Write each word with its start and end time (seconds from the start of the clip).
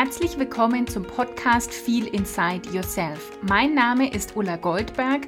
Herzlich 0.00 0.38
willkommen 0.38 0.86
zum 0.86 1.02
Podcast 1.02 1.74
Feel 1.74 2.06
Inside 2.06 2.70
Yourself. 2.72 3.36
Mein 3.42 3.74
Name 3.74 4.08
ist 4.14 4.36
Ulla 4.36 4.54
Goldberg 4.54 5.22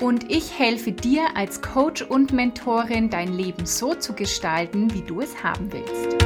und 0.00 0.30
ich 0.30 0.56
helfe 0.56 0.92
dir 0.92 1.22
als 1.34 1.60
Coach 1.60 2.02
und 2.02 2.32
Mentorin, 2.32 3.10
dein 3.10 3.32
Leben 3.32 3.66
so 3.66 3.96
zu 3.96 4.12
gestalten, 4.12 4.94
wie 4.94 5.02
du 5.02 5.22
es 5.22 5.42
haben 5.42 5.72
willst. 5.72 6.22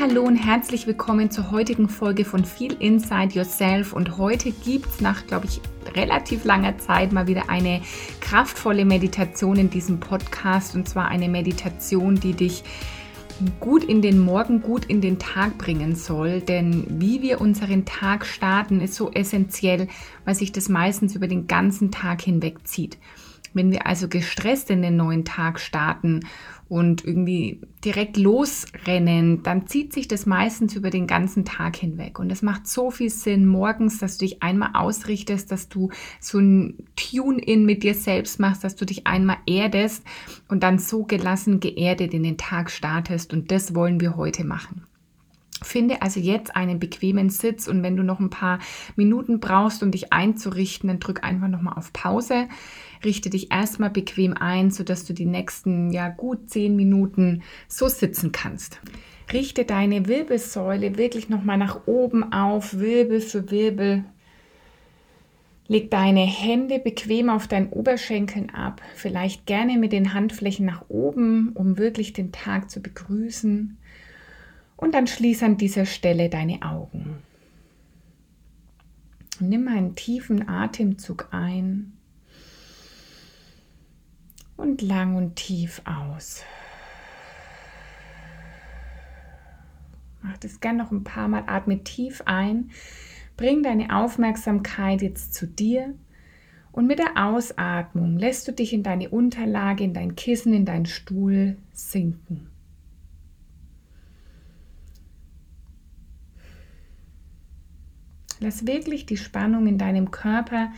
Hallo 0.00 0.22
und 0.22 0.36
herzlich 0.36 0.86
willkommen 0.86 1.30
zur 1.30 1.50
heutigen 1.50 1.88
Folge 1.88 2.24
von 2.24 2.44
Feel 2.44 2.74
Inside 2.78 3.34
Yourself 3.34 3.92
und 3.92 4.16
heute 4.16 4.52
gibt 4.52 4.86
es 4.86 5.00
nach, 5.00 5.26
glaube 5.26 5.46
ich, 5.46 5.60
relativ 5.94 6.44
langer 6.44 6.78
Zeit 6.78 7.12
mal 7.12 7.26
wieder 7.26 7.50
eine 7.50 7.82
kraftvolle 8.20 8.84
Meditation 8.84 9.56
in 9.56 9.70
diesem 9.70 10.00
Podcast 10.00 10.74
und 10.76 10.88
zwar 10.88 11.08
eine 11.08 11.28
Meditation, 11.28 12.14
die 12.14 12.32
dich 12.32 12.62
gut 13.60 13.84
in 13.84 14.02
den 14.02 14.18
Morgen, 14.18 14.62
gut 14.62 14.84
in 14.86 15.00
den 15.00 15.18
Tag 15.18 15.58
bringen 15.58 15.94
soll. 15.94 16.40
Denn 16.40 16.84
wie 16.88 17.22
wir 17.22 17.40
unseren 17.40 17.84
Tag 17.84 18.26
starten, 18.26 18.80
ist 18.80 18.94
so 18.94 19.10
essentiell, 19.12 19.88
weil 20.24 20.34
sich 20.34 20.52
das 20.52 20.68
meistens 20.68 21.14
über 21.14 21.28
den 21.28 21.46
ganzen 21.46 21.90
Tag 21.90 22.22
hinweg 22.22 22.66
zieht. 22.66 22.98
Wenn 23.58 23.72
wir 23.72 23.88
also 23.88 24.06
gestresst 24.06 24.70
in 24.70 24.82
den 24.82 24.96
neuen 24.96 25.24
Tag 25.24 25.58
starten 25.58 26.20
und 26.68 27.04
irgendwie 27.04 27.60
direkt 27.84 28.16
losrennen, 28.16 29.42
dann 29.42 29.66
zieht 29.66 29.92
sich 29.92 30.06
das 30.06 30.26
meistens 30.26 30.76
über 30.76 30.90
den 30.90 31.08
ganzen 31.08 31.44
Tag 31.44 31.74
hinweg. 31.74 32.20
Und 32.20 32.30
es 32.30 32.40
macht 32.40 32.68
so 32.68 32.92
viel 32.92 33.10
Sinn 33.10 33.46
morgens, 33.46 33.98
dass 33.98 34.16
du 34.16 34.26
dich 34.26 34.44
einmal 34.44 34.70
ausrichtest, 34.74 35.50
dass 35.50 35.68
du 35.68 35.90
so 36.20 36.38
ein 36.38 36.86
Tune-in 36.94 37.66
mit 37.66 37.82
dir 37.82 37.94
selbst 37.94 38.38
machst, 38.38 38.62
dass 38.62 38.76
du 38.76 38.84
dich 38.84 39.08
einmal 39.08 39.38
erdest 39.46 40.04
und 40.46 40.62
dann 40.62 40.78
so 40.78 41.02
gelassen 41.02 41.58
geerdet 41.58 42.14
in 42.14 42.22
den 42.22 42.36
Tag 42.36 42.70
startest. 42.70 43.32
Und 43.32 43.50
das 43.50 43.74
wollen 43.74 44.00
wir 44.00 44.16
heute 44.16 44.44
machen. 44.44 44.84
Finde 45.62 46.02
also 46.02 46.20
jetzt 46.20 46.54
einen 46.54 46.78
bequemen 46.78 47.30
Sitz 47.30 47.66
und 47.66 47.82
wenn 47.82 47.96
du 47.96 48.04
noch 48.04 48.20
ein 48.20 48.30
paar 48.30 48.60
Minuten 48.94 49.40
brauchst, 49.40 49.82
um 49.82 49.90
dich 49.90 50.12
einzurichten, 50.12 50.86
dann 50.86 51.00
drück 51.00 51.24
einfach 51.24 51.48
nochmal 51.48 51.74
auf 51.76 51.92
Pause. 51.92 52.46
Richte 53.04 53.30
dich 53.30 53.52
erstmal 53.52 53.90
bequem 53.90 54.34
ein, 54.34 54.70
sodass 54.70 55.04
du 55.04 55.12
die 55.12 55.26
nächsten, 55.26 55.90
ja, 55.90 56.08
gut 56.08 56.50
zehn 56.50 56.76
Minuten 56.76 57.42
so 57.68 57.88
sitzen 57.88 58.32
kannst. 58.32 58.80
Richte 59.32 59.64
deine 59.64 60.06
Wirbelsäule 60.06 60.96
wirklich 60.96 61.28
nochmal 61.28 61.58
nach 61.58 61.86
oben 61.86 62.32
auf, 62.32 62.78
Wirbel 62.78 63.20
für 63.20 63.50
Wirbel. 63.50 64.04
Leg 65.66 65.90
deine 65.90 66.24
Hände 66.24 66.78
bequem 66.78 67.28
auf 67.28 67.46
deinen 67.46 67.68
Oberschenkeln 67.68 68.48
ab, 68.50 68.80
vielleicht 68.94 69.44
gerne 69.44 69.76
mit 69.76 69.92
den 69.92 70.14
Handflächen 70.14 70.64
nach 70.64 70.88
oben, 70.88 71.50
um 71.52 71.76
wirklich 71.76 72.14
den 72.14 72.32
Tag 72.32 72.70
zu 72.70 72.80
begrüßen. 72.80 73.76
Und 74.78 74.94
dann 74.94 75.06
schließ 75.06 75.42
an 75.42 75.58
dieser 75.58 75.84
Stelle 75.84 76.30
deine 76.30 76.62
Augen. 76.62 77.18
Nimm 79.40 79.68
einen 79.68 79.94
tiefen 79.94 80.48
Atemzug 80.48 81.28
ein 81.32 81.97
und 84.58 84.82
lang 84.82 85.16
und 85.16 85.36
tief 85.36 85.80
aus. 85.84 86.42
Mach 90.20 90.36
das 90.38 90.60
gerne 90.60 90.82
noch 90.82 90.90
ein 90.90 91.04
paar 91.04 91.28
Mal. 91.28 91.44
Atme 91.46 91.82
tief 91.84 92.22
ein. 92.26 92.70
Bring 93.36 93.62
deine 93.62 93.96
Aufmerksamkeit 93.96 95.00
jetzt 95.00 95.32
zu 95.32 95.46
dir. 95.46 95.94
Und 96.72 96.86
mit 96.86 96.98
der 96.98 97.16
Ausatmung 97.16 98.18
lässt 98.18 98.46
du 98.46 98.52
dich 98.52 98.72
in 98.72 98.82
deine 98.82 99.08
Unterlage, 99.08 99.84
in 99.84 99.94
dein 99.94 100.16
Kissen, 100.16 100.52
in 100.52 100.64
deinen 100.64 100.86
Stuhl 100.86 101.56
sinken. 101.72 102.50
Lass 108.40 108.66
wirklich 108.66 109.06
die 109.06 109.16
Spannung 109.16 109.66
in 109.66 109.78
deinem 109.78 110.10
Körper 110.10 110.72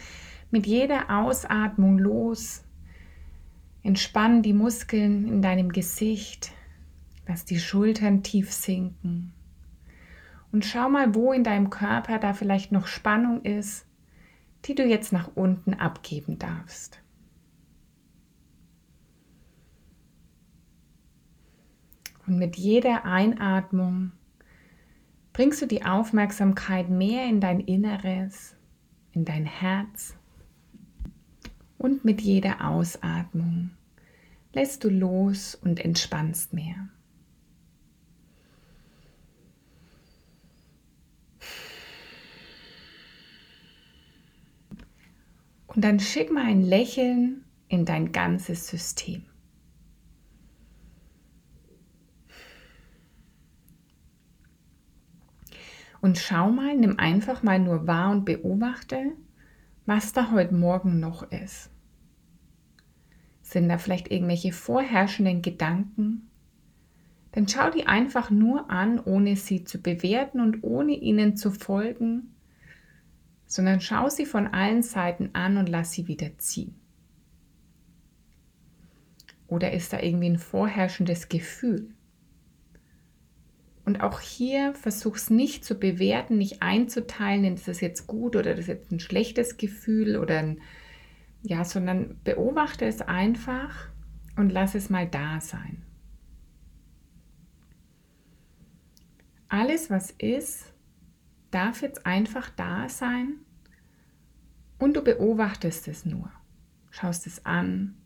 mit 0.50 0.66
jeder 0.66 1.10
Ausatmung 1.10 1.98
los 1.98 2.62
Entspann 3.82 4.42
die 4.42 4.52
Muskeln 4.52 5.26
in 5.28 5.42
deinem 5.42 5.70
Gesicht. 5.70 6.52
Lass 7.26 7.44
die 7.44 7.58
Schultern 7.58 8.22
tief 8.22 8.52
sinken. 8.52 9.32
Und 10.52 10.64
schau 10.64 10.88
mal, 10.88 11.14
wo 11.14 11.32
in 11.32 11.44
deinem 11.44 11.70
Körper 11.70 12.19
da 12.19 12.32
vielleicht 12.32 12.72
noch 12.72 12.86
Spannung 12.86 13.42
ist, 13.42 13.86
die 14.64 14.74
du 14.74 14.84
jetzt 14.84 15.12
nach 15.12 15.30
unten 15.34 15.74
abgeben 15.74 16.38
darfst. 16.38 17.00
Und 22.26 22.38
mit 22.38 22.56
jeder 22.56 23.04
Einatmung 23.04 24.12
bringst 25.32 25.62
du 25.62 25.66
die 25.66 25.84
Aufmerksamkeit 25.84 26.88
mehr 26.88 27.26
in 27.26 27.40
dein 27.40 27.60
Inneres, 27.60 28.54
in 29.12 29.24
dein 29.24 29.46
Herz 29.46 30.16
und 31.80 32.04
mit 32.04 32.20
jeder 32.20 32.68
Ausatmung 32.68 33.70
lässt 34.52 34.84
du 34.84 34.91
los 34.91 35.54
und 35.54 35.82
entspannst 35.82 36.52
mehr. 36.52 36.91
Und 45.69 45.82
dann 45.82 46.00
schick 46.00 46.30
mal 46.30 46.44
ein 46.44 46.60
Lächeln 46.60 47.46
in 47.69 47.86
dein 47.86 48.12
ganzes 48.12 48.69
System. 48.69 49.24
Und 56.02 56.19
schau 56.19 56.50
mal, 56.50 56.76
nimm 56.76 56.98
einfach 56.98 57.42
mal 57.42 57.58
nur 57.58 57.86
wahr 57.86 58.10
und 58.10 58.26
beobachte, 58.26 59.12
was 59.90 60.12
da 60.12 60.30
heute 60.30 60.54
Morgen 60.54 61.00
noch 61.00 61.32
ist. 61.32 61.68
Sind 63.42 63.68
da 63.68 63.76
vielleicht 63.76 64.08
irgendwelche 64.08 64.52
vorherrschenden 64.52 65.42
Gedanken? 65.42 66.30
Dann 67.32 67.48
schau 67.48 67.70
die 67.70 67.88
einfach 67.88 68.30
nur 68.30 68.70
an, 68.70 69.00
ohne 69.00 69.34
sie 69.34 69.64
zu 69.64 69.78
bewerten 69.82 70.38
und 70.38 70.62
ohne 70.62 70.92
ihnen 70.92 71.36
zu 71.36 71.50
folgen, 71.50 72.36
sondern 73.46 73.80
schau 73.80 74.08
sie 74.08 74.26
von 74.26 74.46
allen 74.46 74.84
Seiten 74.84 75.30
an 75.32 75.56
und 75.56 75.68
lass 75.68 75.90
sie 75.90 76.06
wieder 76.06 76.38
ziehen. 76.38 76.76
Oder 79.48 79.72
ist 79.72 79.92
da 79.92 79.98
irgendwie 79.98 80.30
ein 80.30 80.38
vorherrschendes 80.38 81.28
Gefühl? 81.28 81.92
Und 83.90 84.02
auch 84.02 84.20
hier 84.20 84.72
versuch 84.74 85.16
es 85.16 85.30
nicht 85.30 85.64
zu 85.64 85.74
bewerten, 85.74 86.38
nicht 86.38 86.62
einzuteilen, 86.62 87.56
ist 87.56 87.66
das 87.66 87.80
jetzt 87.80 88.06
gut 88.06 88.36
oder 88.36 88.52
das 88.52 88.60
ist 88.60 88.66
jetzt 88.68 88.92
ein 88.92 89.00
schlechtes 89.00 89.56
Gefühl 89.56 90.16
oder 90.16 90.38
ein, 90.38 90.60
ja, 91.42 91.64
sondern 91.64 92.20
beobachte 92.22 92.84
es 92.84 93.00
einfach 93.00 93.88
und 94.36 94.50
lass 94.50 94.76
es 94.76 94.90
mal 94.90 95.08
da 95.08 95.40
sein. 95.40 95.82
Alles, 99.48 99.90
was 99.90 100.12
ist, 100.12 100.72
darf 101.50 101.82
jetzt 101.82 102.06
einfach 102.06 102.48
da 102.50 102.88
sein 102.88 103.40
und 104.78 104.96
du 104.96 105.02
beobachtest 105.02 105.88
es 105.88 106.06
nur. 106.06 106.30
Schaust 106.92 107.26
es 107.26 107.44
an, 107.44 107.96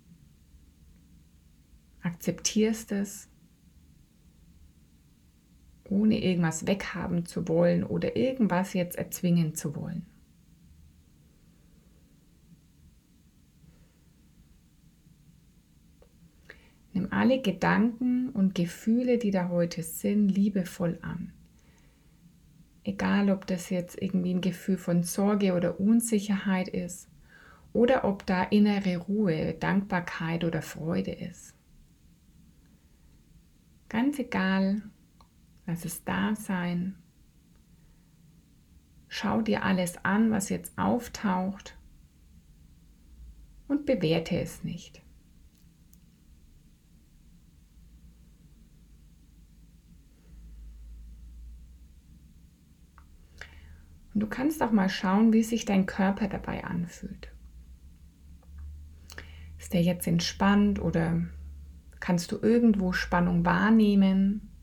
akzeptierst 2.01 2.91
es 2.93 3.29
ohne 5.95 6.23
irgendwas 6.23 6.67
weghaben 6.67 7.25
zu 7.25 7.47
wollen 7.47 7.85
oder 7.85 8.17
irgendwas 8.17 8.75
jetzt 8.75 8.97
erzwingen 8.97 9.55
zu 9.55 9.77
wollen. 9.77 10.05
Nimm 16.93 17.09
alle 17.11 17.41
Gedanken 17.41 18.31
und 18.31 18.55
Gefühle, 18.55 19.19
die 19.19 19.31
da 19.31 19.49
heute 19.49 19.83
sind, 19.83 20.29
liebevoll 20.29 20.99
an. 21.03 21.33
Egal, 22.85 23.31
ob 23.31 23.47
das 23.47 23.71
jetzt 23.71 24.01
irgendwie 24.01 24.35
ein 24.35 24.41
Gefühl 24.41 24.77
von 24.77 25.03
Sorge 25.05 25.55
oder 25.55 25.81
Unsicherheit 25.81 26.69
ist 26.69 27.09
oder 27.73 28.05
ob 28.05 28.27
da 28.27 28.43
innere 28.43 28.99
Ruhe, 28.99 29.55
Dankbarkeit 29.55 30.45
oder 30.45 30.61
Freude 30.61 31.13
ist. 31.13 31.55
Ganz 33.89 34.19
egal, 34.19 34.83
Lass 35.67 35.85
es 35.85 36.05
da 36.05 36.35
sein. 36.37 36.97
Schau 39.09 39.43
dir 39.43 39.65
alles 39.65 40.05
an, 40.05 40.31
was 40.31 40.49
jetzt 40.49 40.77
auftaucht 40.77 41.79
und 43.69 43.87
bewerte 43.87 44.39
es 44.41 44.65
nicht. 44.65 45.03
Und 54.13 54.21
du 54.21 54.29
kannst 54.29 54.63
auch 54.63 54.71
mal 54.71 54.89
schauen, 54.89 55.33
wie 55.33 55.43
sich 55.43 55.65
dein 55.65 55.87
Körper 55.87 56.29
dabei 56.29 56.65
anfühlt. 56.65 57.33
Ist 59.59 59.73
der 59.73 59.83
jetzt 59.83 60.07
entspannt 60.07 60.81
oder 60.81 61.23
kannst 61.99 62.31
du 62.31 62.39
irgendwo 62.41 62.93
Spannung 62.93 63.45
wahrnehmen? 63.45 64.54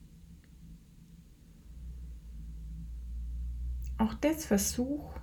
Auch 4.01 4.13
das 4.15 4.45
versuch 4.45 5.13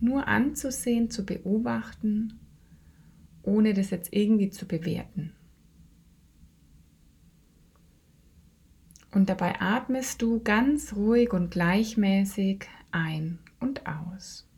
nur 0.00 0.26
anzusehen, 0.26 1.10
zu 1.10 1.24
beobachten, 1.24 2.40
ohne 3.42 3.72
das 3.72 3.90
jetzt 3.90 4.12
irgendwie 4.12 4.50
zu 4.50 4.66
bewerten. 4.66 5.32
Und 9.12 9.28
dabei 9.28 9.60
atmest 9.60 10.22
du 10.22 10.40
ganz 10.42 10.94
ruhig 10.94 11.32
und 11.32 11.50
gleichmäßig 11.50 12.64
ein 12.90 13.38
und 13.60 13.86
aus. 13.86 14.48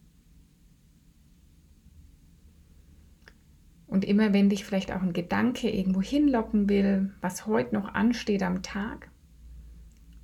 Und 3.87 4.05
immer 4.05 4.33
wenn 4.33 4.49
dich 4.49 4.65
vielleicht 4.65 4.93
auch 4.93 5.03
ein 5.03 5.13
Gedanke 5.13 5.69
irgendwo 5.71 6.01
hinlocken 6.01 6.69
will, 6.69 7.13
was 7.21 7.47
heute 7.47 7.75
noch 7.75 7.95
ansteht 7.95 8.43
am 8.43 8.63
Tag, 8.63 9.11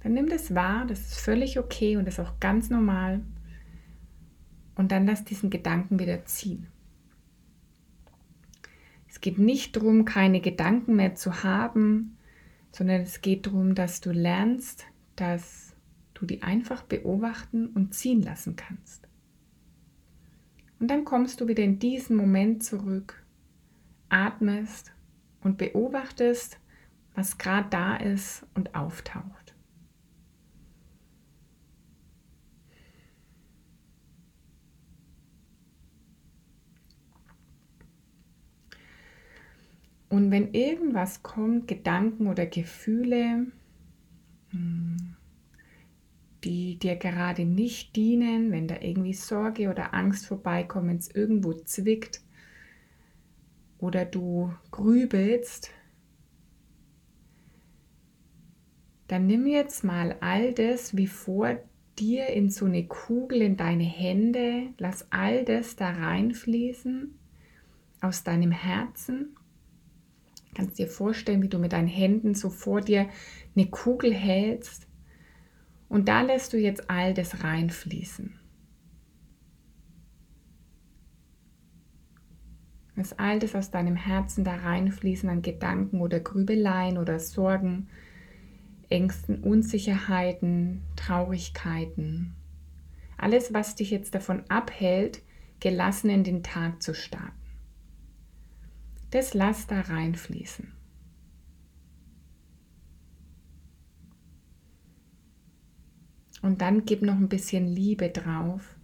dann 0.02 0.14
nimm 0.14 0.28
das 0.28 0.54
wahr, 0.54 0.86
das 0.86 1.00
ist 1.00 1.20
völlig 1.20 1.58
okay 1.58 1.96
und 1.96 2.06
das 2.06 2.18
ist 2.18 2.26
auch 2.26 2.40
ganz 2.40 2.70
normal. 2.70 3.20
Und 4.74 4.92
dann 4.92 5.06
lass 5.06 5.24
diesen 5.24 5.50
Gedanken 5.50 5.98
wieder 5.98 6.24
ziehen. 6.24 6.68
Es 9.08 9.20
geht 9.20 9.38
nicht 9.38 9.76
darum, 9.76 10.04
keine 10.04 10.40
Gedanken 10.40 10.96
mehr 10.96 11.14
zu 11.14 11.42
haben, 11.42 12.16
sondern 12.72 13.02
es 13.02 13.20
geht 13.20 13.46
darum, 13.46 13.74
dass 13.74 14.00
du 14.00 14.12
lernst, 14.12 14.86
dass 15.16 15.74
du 16.14 16.24
die 16.24 16.42
einfach 16.42 16.82
beobachten 16.82 17.66
und 17.66 17.94
ziehen 17.94 18.22
lassen 18.22 18.56
kannst. 18.56 19.08
Und 20.78 20.88
dann 20.88 21.04
kommst 21.04 21.40
du 21.40 21.48
wieder 21.48 21.62
in 21.62 21.78
diesen 21.78 22.16
Moment 22.16 22.62
zurück, 22.62 23.22
atmest 24.08 24.92
und 25.42 25.58
beobachtest, 25.58 26.58
was 27.14 27.36
gerade 27.36 27.68
da 27.68 27.96
ist 27.96 28.46
und 28.54 28.74
auftaucht. 28.74 29.39
Und 40.10 40.32
wenn 40.32 40.52
irgendwas 40.52 41.22
kommt, 41.22 41.68
Gedanken 41.68 42.26
oder 42.26 42.44
Gefühle, 42.44 43.46
hm, 44.50 45.16
die 46.42 46.78
dir 46.78 46.96
gerade 46.96 47.44
nicht 47.44 47.94
dienen, 47.94 48.50
wenn 48.50 48.66
da 48.66 48.76
irgendwie 48.80 49.14
Sorge 49.14 49.70
oder 49.70 49.94
Angst 49.94 50.26
vorbeikommt, 50.26 50.88
wenn 50.88 50.96
es 50.96 51.14
irgendwo 51.14 51.52
zwickt 51.52 52.22
oder 53.78 54.04
du 54.04 54.52
grübelst, 54.72 55.70
dann 59.06 59.26
nimm 59.26 59.46
jetzt 59.46 59.84
mal 59.84 60.16
all 60.20 60.52
das 60.52 60.96
wie 60.96 61.06
vor 61.06 61.56
dir 62.00 62.26
in 62.28 62.50
so 62.50 62.64
eine 62.64 62.84
Kugel 62.86 63.42
in 63.42 63.56
deine 63.56 63.84
Hände, 63.84 64.70
lass 64.78 65.06
all 65.12 65.44
das 65.44 65.76
da 65.76 65.90
reinfließen 65.90 67.16
aus 68.00 68.24
deinem 68.24 68.50
Herzen 68.50 69.36
Kannst 70.54 70.78
dir 70.78 70.88
vorstellen, 70.88 71.42
wie 71.42 71.48
du 71.48 71.58
mit 71.58 71.72
deinen 71.72 71.88
Händen 71.88 72.34
so 72.34 72.50
vor 72.50 72.80
dir 72.80 73.08
eine 73.54 73.66
Kugel 73.66 74.12
hältst 74.12 74.88
und 75.88 76.08
da 76.08 76.22
lässt 76.22 76.52
du 76.52 76.58
jetzt 76.58 76.90
all 76.90 77.14
das 77.14 77.44
reinfließen. 77.44 78.34
Lass 82.96 83.18
all 83.18 83.38
das 83.38 83.54
aus 83.54 83.70
deinem 83.70 83.96
Herzen 83.96 84.44
da 84.44 84.56
reinfließen 84.56 85.28
an 85.28 85.42
Gedanken 85.42 86.00
oder 86.00 86.20
Grübeleien 86.20 86.98
oder 86.98 87.18
Sorgen, 87.18 87.88
Ängsten, 88.88 89.42
Unsicherheiten, 89.42 90.82
Traurigkeiten. 90.96 92.34
Alles, 93.16 93.54
was 93.54 93.76
dich 93.76 93.90
jetzt 93.90 94.14
davon 94.14 94.44
abhält, 94.48 95.22
gelassen 95.60 96.10
in 96.10 96.24
den 96.24 96.42
Tag 96.42 96.82
zu 96.82 96.94
starten 96.94 97.39
das 99.10 99.34
lass 99.34 99.66
da 99.66 99.80
reinfließen. 99.80 100.72
Und 106.42 106.62
dann 106.62 106.84
gib 106.84 107.02
noch 107.02 107.16
ein 107.16 107.28
bisschen 107.28 107.66
Liebe 107.66 108.08
drauf. 108.08 108.76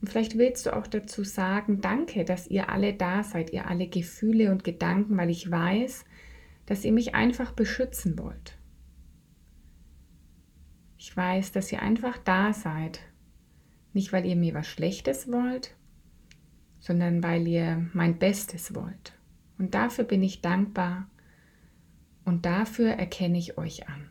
Und 0.00 0.08
vielleicht 0.08 0.38
willst 0.38 0.66
du 0.66 0.76
auch 0.76 0.86
dazu 0.86 1.24
sagen, 1.24 1.80
danke, 1.80 2.24
dass 2.24 2.46
ihr 2.46 2.68
alle 2.68 2.94
da 2.94 3.24
seid, 3.24 3.52
ihr 3.52 3.66
alle 3.68 3.88
Gefühle 3.88 4.52
und 4.52 4.62
Gedanken, 4.62 5.16
weil 5.16 5.30
ich 5.30 5.50
weiß, 5.50 6.04
dass 6.66 6.84
ihr 6.84 6.92
mich 6.92 7.14
einfach 7.14 7.52
beschützen 7.52 8.18
wollt. 8.18 8.58
Ich 10.98 11.16
weiß, 11.16 11.52
dass 11.52 11.72
ihr 11.72 11.82
einfach 11.82 12.18
da 12.18 12.52
seid. 12.52 13.00
Nicht, 13.92 14.12
weil 14.12 14.26
ihr 14.26 14.36
mir 14.36 14.54
was 14.54 14.66
Schlechtes 14.66 15.30
wollt, 15.30 15.74
sondern 16.84 17.22
weil 17.22 17.48
ihr 17.48 17.88
mein 17.94 18.18
Bestes 18.18 18.74
wollt. 18.74 19.14
Und 19.56 19.72
dafür 19.72 20.04
bin 20.04 20.22
ich 20.22 20.42
dankbar 20.42 21.08
und 22.26 22.44
dafür 22.44 22.90
erkenne 22.90 23.38
ich 23.38 23.56
euch 23.56 23.88
an. 23.88 24.10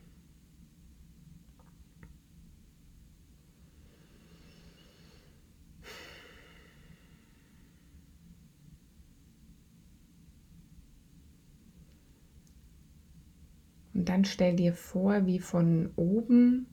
Und 13.94 14.10
dann 14.10 14.26
stell 14.26 14.56
dir 14.56 14.74
vor, 14.74 15.28
wie 15.28 15.38
von 15.38 15.92
oben 15.96 16.66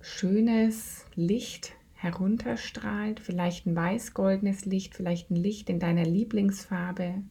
schönes 0.00 1.06
Licht 1.14 1.76
herunterstrahlt, 2.06 3.20
vielleicht 3.20 3.66
ein 3.66 3.74
weiß-goldenes 3.74 4.64
Licht, 4.64 4.94
vielleicht 4.94 5.30
ein 5.30 5.36
Licht 5.36 5.68
in 5.68 5.80
deiner 5.80 6.04
Lieblingsfarbe. 6.04 7.22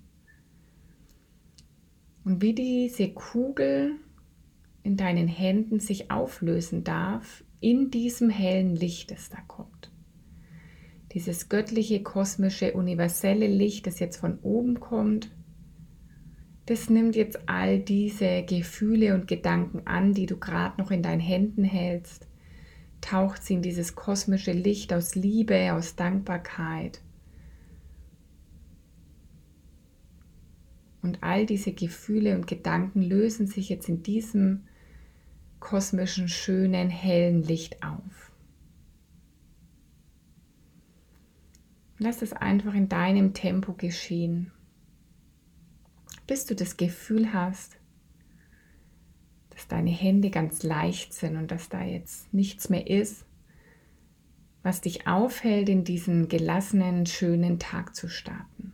Und 2.26 2.42
wie 2.42 2.54
diese 2.54 3.10
Kugel 3.10 3.94
in 4.84 4.98
deinen 4.98 5.28
Händen 5.28 5.80
sich 5.80 6.12
auflösen 6.12 6.84
darf 6.84 7.44
in 7.62 7.90
diesem 7.90 8.30
hellen 8.30 8.76
Licht, 8.76 9.12
das 9.12 9.30
da 9.30 9.38
kommt. 9.48 9.92
Dieses 11.14 11.48
göttliche, 11.48 12.04
kosmische, 12.04 12.74
universelle 12.74 13.48
Licht, 13.48 13.88
das 13.88 14.00
jetzt 14.00 14.18
von 14.18 14.40
oben 14.40 14.82
kommt, 14.82 15.32
das 16.66 16.90
nimmt 16.90 17.16
jetzt 17.16 17.48
all 17.48 17.80
diese 17.80 18.44
Gefühle 18.44 19.14
und 19.14 19.28
Gedanken 19.28 19.88
an, 19.88 20.14
die 20.14 20.26
du 20.26 20.38
gerade 20.38 20.82
noch 20.82 20.92
in 20.92 21.02
deinen 21.04 21.22
Händen 21.22 21.64
hältst 21.64 22.28
taucht 23.06 23.44
sie 23.44 23.54
in 23.54 23.62
dieses 23.62 23.94
kosmische 23.94 24.52
Licht 24.52 24.92
aus 24.92 25.14
Liebe, 25.14 25.74
aus 25.74 25.96
Dankbarkeit. 25.96 27.02
Und 31.04 31.22
all 31.22 31.46
diese 31.46 31.72
Gefühle 31.72 32.36
und 32.36 32.48
Gedanken 32.48 33.04
lösen 33.04 33.46
sich 33.46 33.70
jetzt 33.70 33.88
in 33.90 34.02
diesem 34.02 34.64
kosmischen, 35.60 36.28
schönen, 36.28 36.90
hellen 36.90 37.44
Licht 37.44 37.84
auf. 37.84 38.32
Lass 42.00 42.24
es 42.24 42.34
einfach 42.34 42.74
in 42.74 42.90
deinem 42.90 43.36
Tempo 43.36 43.74
geschehen, 43.74 44.52
bis 46.26 46.46
du 46.46 46.56
das 46.56 46.76
Gefühl 46.76 47.34
hast, 47.34 47.78
dass 49.56 49.68
deine 49.70 49.90
Hände 49.90 50.30
ganz 50.30 50.64
leicht 50.64 51.14
sind 51.14 51.38
und 51.38 51.50
dass 51.50 51.70
da 51.70 51.82
jetzt 51.82 52.32
nichts 52.34 52.70
mehr 52.70 52.88
ist, 52.88 53.26
was 54.64 54.82
dich 54.82 55.08
aufhält, 55.08 55.70
in 55.70 55.86
diesen 55.86 56.28
gelassenen, 56.28 57.06
schönen 57.06 57.58
Tag 57.58 57.96
zu 57.96 58.10
starten. 58.10 58.74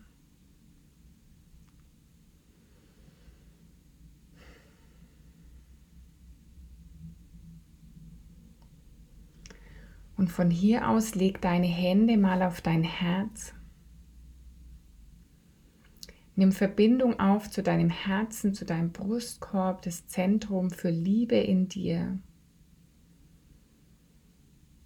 Und 10.17 10.31
von 10.31 10.50
hier 10.50 10.89
aus 10.89 11.13
leg 11.15 11.41
deine 11.41 11.67
Hände 11.67 12.17
mal 12.17 12.41
auf 12.41 12.61
dein 12.61 12.83
Herz 12.83 13.53
Nimm 16.35 16.51
Verbindung 16.51 17.19
auf 17.19 17.50
zu 17.50 17.61
deinem 17.61 17.89
Herzen, 17.89 18.53
zu 18.53 18.65
deinem 18.65 18.91
Brustkorb, 18.91 19.81
das 19.81 20.07
Zentrum 20.07 20.71
für 20.71 20.89
Liebe 20.89 21.35
in 21.35 21.67
dir, 21.67 22.19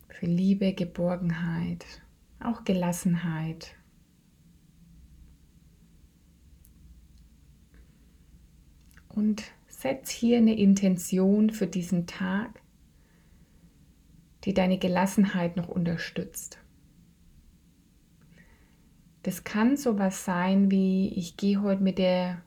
für 0.09 0.25
Liebe, 0.25 0.73
Geborgenheit, 0.73 1.85
auch 2.39 2.63
Gelassenheit. 2.63 3.75
Und 9.09 9.43
setz 9.67 10.09
hier 10.09 10.39
eine 10.39 10.57
Intention 10.57 11.51
für 11.51 11.67
diesen 11.67 12.07
Tag, 12.07 12.61
die 14.43 14.53
deine 14.53 14.77
Gelassenheit 14.77 15.57
noch 15.57 15.69
unterstützt. 15.69 16.59
Das 19.25 19.43
kann 19.43 19.75
sowas 19.75 20.23
sein 20.23 20.69
wie, 20.69 21.11
ich 21.15 21.35
gehe 21.35 21.63
heute 21.63 21.81
mit 21.81 21.97
der 21.97 22.43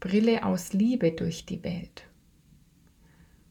Brille 0.00 0.46
aus 0.46 0.72
Liebe 0.72 1.12
durch 1.12 1.44
die 1.44 1.62
Welt. 1.62 2.04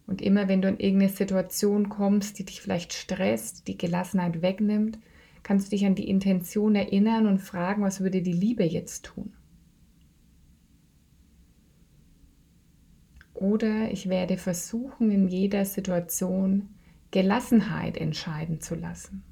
Und 0.07 0.19
immer 0.19 0.47
wenn 0.47 0.63
du 0.63 0.69
in 0.69 0.79
irgendeine 0.79 1.11
Situation 1.11 1.87
kommst, 1.87 2.39
die 2.39 2.45
dich 2.45 2.61
vielleicht 2.61 2.93
stresst, 2.93 3.67
die 3.67 3.77
Gelassenheit 3.77 4.41
wegnimmt, 4.41 4.97
kannst 5.43 5.67
du 5.67 5.75
dich 5.75 5.85
an 5.85 5.93
die 5.93 6.09
Intention 6.09 6.73
erinnern 6.73 7.27
und 7.27 7.37
fragen, 7.37 7.83
was 7.83 7.99
würde 8.01 8.23
die 8.23 8.33
Liebe 8.33 8.63
jetzt 8.63 9.05
tun? 9.05 9.31
Oder 13.35 13.91
ich 13.91 14.09
werde 14.09 14.37
versuchen, 14.37 15.11
in 15.11 15.27
jeder 15.27 15.63
Situation 15.63 16.69
Gelassenheit 17.11 17.97
entscheiden 17.97 18.61
zu 18.61 18.73
lassen. 18.73 19.28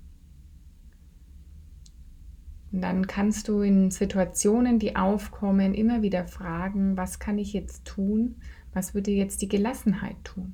Und 2.72 2.82
dann 2.82 3.08
kannst 3.08 3.48
du 3.48 3.62
in 3.62 3.92
Situationen, 3.92 4.80
die 4.80 4.96
aufkommen, 4.96 5.74
immer 5.74 6.02
wieder 6.02 6.26
fragen, 6.26 6.98
was 6.98 7.20
kann 7.20 7.38
ich 7.38 7.54
jetzt 7.54 7.86
tun? 7.86 8.36
Was 8.74 8.94
würde 8.94 9.12
jetzt 9.12 9.42
die 9.42 9.48
Gelassenheit 9.48 10.18
tun? 10.24 10.54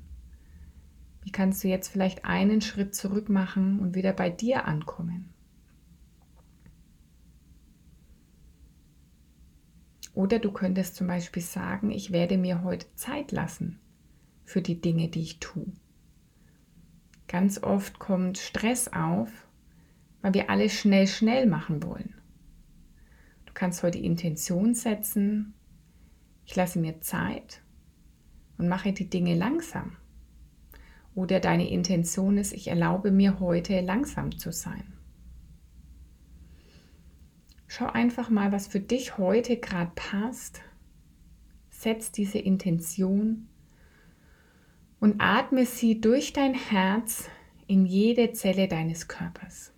Wie 1.22 1.32
kannst 1.32 1.64
du 1.64 1.68
jetzt 1.68 1.88
vielleicht 1.88 2.24
einen 2.24 2.60
Schritt 2.60 2.94
zurück 2.94 3.28
machen 3.28 3.80
und 3.80 3.94
wieder 3.94 4.12
bei 4.12 4.30
dir 4.30 4.66
ankommen? 4.66 5.30
Oder 10.14 10.38
du 10.38 10.52
könntest 10.52 10.94
zum 10.94 11.08
Beispiel 11.08 11.42
sagen, 11.42 11.90
ich 11.90 12.12
werde 12.12 12.38
mir 12.38 12.62
heute 12.62 12.86
Zeit 12.94 13.32
lassen 13.32 13.80
für 14.44 14.62
die 14.62 14.80
Dinge, 14.80 15.08
die 15.08 15.22
ich 15.22 15.40
tue. 15.40 15.66
Ganz 17.26 17.60
oft 17.62 17.98
kommt 17.98 18.38
Stress 18.38 18.92
auf, 18.92 19.43
weil 20.24 20.32
wir 20.32 20.48
alles 20.48 20.72
schnell, 20.72 21.06
schnell 21.06 21.46
machen 21.46 21.82
wollen. 21.82 22.14
Du 23.44 23.52
kannst 23.52 23.82
heute 23.82 23.98
Intention 23.98 24.74
setzen, 24.74 25.52
ich 26.46 26.56
lasse 26.56 26.78
mir 26.78 27.02
Zeit 27.02 27.60
und 28.56 28.66
mache 28.66 28.94
die 28.94 29.10
Dinge 29.10 29.34
langsam. 29.34 29.98
Oder 31.14 31.40
deine 31.40 31.68
Intention 31.68 32.38
ist, 32.38 32.54
ich 32.54 32.68
erlaube 32.68 33.10
mir 33.10 33.38
heute 33.38 33.82
langsam 33.82 34.38
zu 34.38 34.50
sein. 34.50 34.94
Schau 37.66 37.88
einfach 37.88 38.30
mal, 38.30 38.50
was 38.50 38.66
für 38.66 38.80
dich 38.80 39.18
heute 39.18 39.58
gerade 39.58 39.92
passt. 39.94 40.62
Setz 41.68 42.12
diese 42.12 42.38
Intention 42.38 43.46
und 45.00 45.20
atme 45.20 45.66
sie 45.66 46.00
durch 46.00 46.32
dein 46.32 46.54
Herz 46.54 47.28
in 47.66 47.84
jede 47.84 48.32
Zelle 48.32 48.68
deines 48.68 49.06
Körpers. 49.06 49.73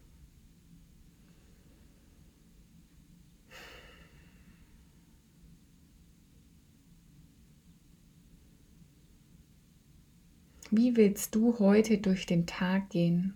Wie 10.70 10.96
willst 10.96 11.34
du 11.34 11.58
heute 11.58 11.98
durch 11.98 12.26
den 12.26 12.46
Tag 12.46 12.90
gehen? 12.90 13.34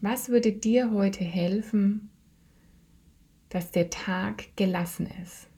Was 0.00 0.28
würde 0.28 0.52
dir 0.52 0.92
heute 0.92 1.24
helfen, 1.24 2.10
dass 3.48 3.72
der 3.72 3.90
Tag 3.90 4.44
gelassen 4.54 5.08
ist? 5.22 5.48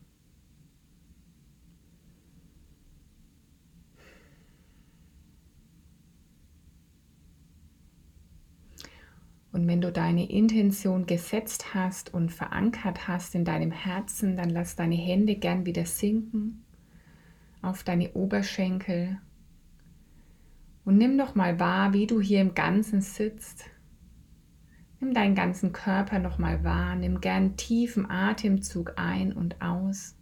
Und 9.51 9.67
wenn 9.67 9.81
du 9.81 9.91
deine 9.91 10.29
Intention 10.31 11.05
gesetzt 11.05 11.75
hast 11.75 12.13
und 12.13 12.31
verankert 12.31 13.07
hast 13.07 13.35
in 13.35 13.45
deinem 13.45 13.71
Herzen, 13.71 14.37
dann 14.37 14.49
lass 14.49 14.75
deine 14.75 14.95
Hände 14.95 15.35
gern 15.35 15.65
wieder 15.65 15.85
sinken 15.85 16.63
auf 17.61 17.83
deine 17.83 18.13
Oberschenkel 18.13 19.19
und 20.85 20.97
nimm 20.97 21.15
noch 21.15 21.35
mal 21.35 21.59
wahr, 21.59 21.93
wie 21.93 22.07
du 22.07 22.19
hier 22.19 22.41
im 22.41 22.55
Ganzen 22.55 23.01
sitzt. 23.01 23.65
Nimm 24.99 25.13
deinen 25.13 25.35
ganzen 25.35 25.73
Körper 25.73 26.19
noch 26.19 26.37
mal 26.37 26.63
wahr, 26.63 26.95
nimm 26.95 27.21
gern 27.21 27.57
tiefen 27.57 28.09
Atemzug 28.09 28.93
ein 28.97 29.33
und 29.33 29.61
aus. 29.61 30.15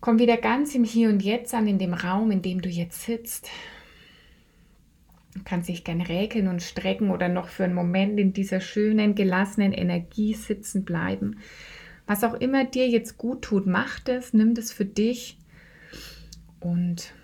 Komm 0.00 0.18
wieder 0.18 0.36
ganz 0.36 0.74
im 0.74 0.84
Hier 0.84 1.08
und 1.08 1.22
Jetzt 1.22 1.54
an, 1.54 1.66
in 1.66 1.78
dem 1.78 1.94
Raum, 1.94 2.30
in 2.30 2.42
dem 2.42 2.60
du 2.60 2.68
jetzt 2.68 3.02
sitzt. 3.02 3.48
Du 5.34 5.40
kannst 5.44 5.70
dich 5.70 5.82
gern 5.82 6.02
räkeln 6.02 6.46
und 6.46 6.62
strecken 6.62 7.10
oder 7.10 7.30
noch 7.30 7.48
für 7.48 7.64
einen 7.64 7.74
Moment 7.74 8.20
in 8.20 8.34
dieser 8.34 8.60
schönen, 8.60 9.14
gelassenen 9.14 9.72
Energie 9.72 10.34
sitzen 10.34 10.84
bleiben. 10.84 11.38
Was 12.06 12.22
auch 12.22 12.34
immer 12.34 12.64
dir 12.66 12.86
jetzt 12.86 13.16
gut 13.16 13.42
tut, 13.42 13.66
mach 13.66 13.98
das, 13.98 14.34
nimm 14.34 14.54
das 14.54 14.70
für 14.70 14.84
dich 14.84 15.38
und 16.60 17.14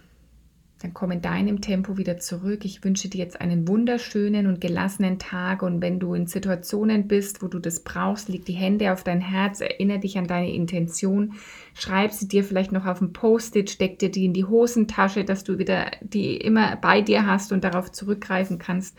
dann 0.82 0.94
komm 0.94 1.10
in 1.10 1.20
deinem 1.20 1.60
Tempo 1.60 1.98
wieder 1.98 2.16
zurück. 2.16 2.64
Ich 2.64 2.82
wünsche 2.82 3.10
dir 3.10 3.18
jetzt 3.18 3.38
einen 3.38 3.68
wunderschönen 3.68 4.46
und 4.46 4.62
gelassenen 4.62 5.18
Tag. 5.18 5.62
Und 5.62 5.82
wenn 5.82 6.00
du 6.00 6.14
in 6.14 6.26
Situationen 6.26 7.06
bist, 7.06 7.42
wo 7.42 7.48
du 7.48 7.58
das 7.58 7.80
brauchst, 7.80 8.30
leg 8.30 8.46
die 8.46 8.54
Hände 8.54 8.90
auf 8.90 9.04
dein 9.04 9.20
Herz, 9.20 9.60
erinnere 9.60 9.98
dich 9.98 10.16
an 10.16 10.26
deine 10.26 10.50
Intention, 10.50 11.34
schreib 11.74 12.12
sie 12.12 12.28
dir 12.28 12.44
vielleicht 12.44 12.72
noch 12.72 12.86
auf 12.86 13.02
ein 13.02 13.12
Post-it, 13.12 13.68
steck 13.68 13.98
dir 13.98 14.10
die 14.10 14.24
in 14.24 14.32
die 14.32 14.46
Hosentasche, 14.46 15.24
dass 15.24 15.44
du 15.44 15.58
wieder 15.58 15.90
die 16.00 16.38
immer 16.38 16.76
bei 16.76 17.02
dir 17.02 17.26
hast 17.26 17.52
und 17.52 17.62
darauf 17.62 17.92
zurückgreifen 17.92 18.58
kannst. 18.58 18.96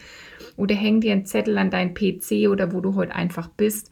Oder 0.58 0.76
häng 0.76 1.02
dir 1.02 1.14
einen 1.14 1.26
Zettel 1.26 1.58
an 1.58 1.72
deinen 1.72 1.96
PC 1.96 2.48
oder 2.48 2.74
wo 2.74 2.82
du 2.82 2.94
heute 2.94 3.16
einfach 3.16 3.48
bist, 3.48 3.90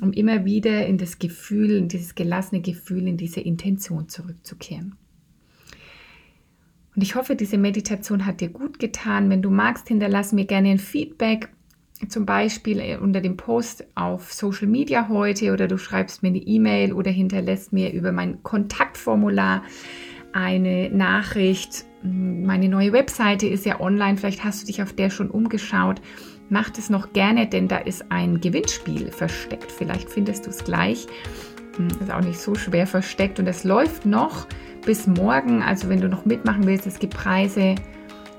um 0.00 0.14
immer 0.14 0.46
wieder 0.46 0.86
in 0.86 0.96
das 0.96 1.18
Gefühl, 1.18 1.72
in 1.72 1.88
dieses 1.88 2.14
gelassene 2.14 2.62
Gefühl, 2.62 3.06
in 3.06 3.18
diese 3.18 3.40
Intention 3.40 4.08
zurückzukehren. 4.08 4.94
Und 6.98 7.02
ich 7.02 7.14
hoffe, 7.14 7.36
diese 7.36 7.58
Meditation 7.58 8.26
hat 8.26 8.40
dir 8.40 8.48
gut 8.48 8.80
getan. 8.80 9.30
Wenn 9.30 9.40
du 9.40 9.50
magst, 9.50 9.86
hinterlass 9.86 10.32
mir 10.32 10.46
gerne 10.46 10.70
ein 10.70 10.78
Feedback, 10.80 11.48
zum 12.08 12.26
Beispiel 12.26 12.80
äh, 12.80 12.96
unter 12.96 13.20
dem 13.20 13.36
Post 13.36 13.86
auf 13.94 14.32
Social 14.32 14.66
Media 14.66 15.08
heute 15.08 15.52
oder 15.52 15.68
du 15.68 15.78
schreibst 15.78 16.24
mir 16.24 16.30
eine 16.30 16.38
E-Mail 16.38 16.92
oder 16.92 17.12
hinterlässt 17.12 17.72
mir 17.72 17.92
über 17.92 18.10
mein 18.10 18.42
Kontaktformular 18.42 19.62
eine 20.32 20.90
Nachricht. 20.90 21.84
Meine 22.02 22.68
neue 22.68 22.92
Webseite 22.92 23.46
ist 23.46 23.64
ja 23.64 23.78
online, 23.78 24.16
vielleicht 24.16 24.42
hast 24.42 24.62
du 24.62 24.66
dich 24.66 24.82
auf 24.82 24.92
der 24.92 25.10
schon 25.10 25.30
umgeschaut. 25.30 26.00
Mach 26.48 26.68
das 26.68 26.90
noch 26.90 27.12
gerne, 27.12 27.46
denn 27.46 27.68
da 27.68 27.78
ist 27.78 28.10
ein 28.10 28.40
Gewinnspiel 28.40 29.12
versteckt. 29.12 29.70
Vielleicht 29.70 30.10
findest 30.10 30.46
du 30.46 30.50
es 30.50 30.64
gleich. 30.64 31.06
Hm, 31.76 31.86
ist 32.00 32.10
auch 32.10 32.24
nicht 32.24 32.40
so 32.40 32.56
schwer 32.56 32.88
versteckt 32.88 33.38
und 33.38 33.46
es 33.46 33.62
läuft 33.62 34.04
noch 34.04 34.48
bis 34.88 35.06
morgen. 35.06 35.62
Also 35.62 35.90
wenn 35.90 36.00
du 36.00 36.08
noch 36.08 36.24
mitmachen 36.24 36.66
willst, 36.66 36.86
es 36.86 36.98
gibt 36.98 37.12
Preise 37.12 37.74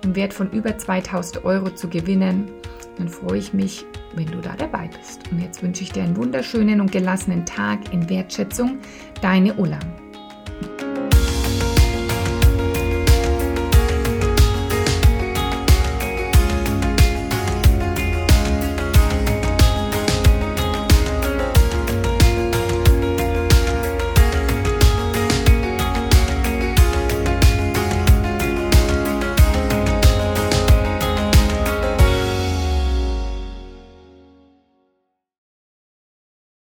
im 0.03 0.15
Wert 0.15 0.34
von 0.34 0.50
über 0.50 0.75
2000 0.75 1.46
Euro 1.46 1.70
zu 1.70 1.88
gewinnen. 1.88 2.50
Dann 2.98 3.08
freue 3.08 3.38
ich 3.38 3.53
mich, 3.53 3.86
wenn 4.15 4.25
du 4.25 4.41
da 4.41 4.56
dabei 4.58 4.89
bist. 4.98 5.32
Und 5.32 5.41
jetzt 5.44 5.62
wünsche 5.62 5.84
ich 5.84 5.91
dir 5.91 6.01
einen 6.01 6.18
wunderschönen 6.18 6.82
und 6.82 6.91
gelassenen 6.91 7.46
Tag 7.46 7.94
in 7.94 8.10
Wertschätzung. 8.10 8.79
Deine 9.22 9.53
Ulla. 9.53 9.77